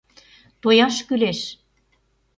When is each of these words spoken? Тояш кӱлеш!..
Тояш 0.61 0.95
кӱлеш!.. 1.07 1.39